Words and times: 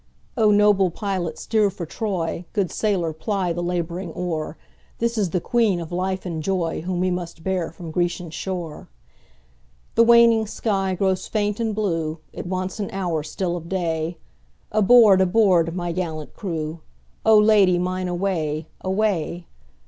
O 0.35 0.49
noble 0.49 0.89
pilot 0.89 1.37
steer 1.37 1.69
for 1.69 1.85
Troy, 1.85 2.45
Good 2.53 2.71
sailor 2.71 3.13
ply 3.13 3.53
the 3.53 3.61
labouring 3.61 4.09
oar, 4.13 4.57
This 4.97 5.15
is 5.15 5.29
the 5.29 5.39
Queen 5.39 5.79
of 5.79 5.91
life 5.91 6.25
and 6.25 6.41
joyWhom 6.43 6.99
we 6.99 7.11
must 7.11 7.43
bear 7.43 7.69
from 7.71 7.91
Grecian 7.91 8.31
shore! 8.31 8.89
The 9.93 10.03
waning 10.03 10.47
sky 10.47 10.95
grows 10.95 11.27
faint 11.27 11.59
and 11.59 11.75
blue, 11.75 12.17
It 12.33 12.47
wants 12.47 12.79
an 12.79 12.89
hour 12.89 13.21
still 13.21 13.55
of 13.55 13.69
day, 13.69 14.17
Aboard! 14.71 15.21
aboard! 15.21 15.75
my 15.75 15.91
gallant 15.91 16.33
crew,O 16.33 17.37
Lady 17.37 17.77
mine 17.77 18.07
away! 18.07 18.65
away! 18.83 19.45